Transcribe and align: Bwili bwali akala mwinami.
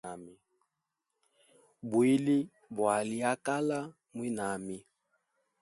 Bwili 1.89 2.37
bwali 2.75 3.17
akala 3.33 3.77
mwinami. 4.15 4.77